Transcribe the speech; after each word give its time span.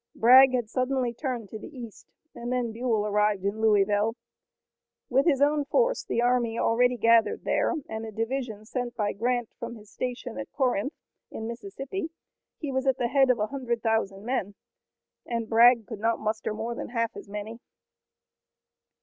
Bragg 0.15 0.55
had 0.55 0.67
suddenly 0.67 1.13
turned 1.13 1.49
to 1.51 1.59
the 1.59 1.67
east, 1.77 2.07
and 2.33 2.51
then 2.51 2.71
Buell 2.71 3.05
arrived 3.05 3.45
in 3.45 3.61
Louisville. 3.61 4.15
With 5.11 5.27
his 5.27 5.43
own 5.43 5.63
force, 5.65 6.03
the 6.03 6.23
army 6.23 6.57
already 6.57 6.97
gathered 6.97 7.43
there 7.43 7.75
and 7.87 8.03
a 8.03 8.11
division 8.11 8.65
sent 8.65 8.95
by 8.95 9.13
Grant 9.13 9.49
from 9.59 9.75
his 9.75 9.91
station 9.91 10.39
at 10.39 10.51
Corinth, 10.53 10.93
in 11.29 11.45
Mississippi, 11.47 12.09
he 12.57 12.71
was 12.71 12.87
at 12.87 12.97
the 12.97 13.09
head 13.09 13.29
of 13.29 13.37
a 13.37 13.45
hundred 13.53 13.83
thousand 13.83 14.25
men, 14.25 14.55
and 15.27 15.47
Bragg 15.47 15.85
could 15.85 15.99
not 15.99 16.17
muster 16.19 16.51
more 16.51 16.73
than 16.73 16.89
half 16.89 17.15
as 17.15 17.29
many. 17.29 17.59